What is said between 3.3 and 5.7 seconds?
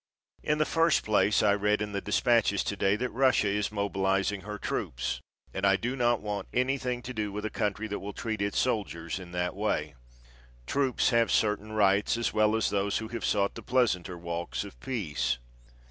is mobilizing her troops, and